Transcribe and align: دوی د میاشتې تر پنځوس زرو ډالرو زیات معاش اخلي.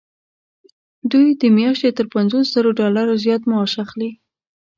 دوی 1.11 1.27
د 1.41 1.43
میاشتې 1.57 1.89
تر 1.97 2.05
پنځوس 2.13 2.45
زرو 2.53 2.69
ډالرو 2.79 3.21
زیات 3.23 3.41
معاش 3.49 3.73
اخلي. 3.83 4.11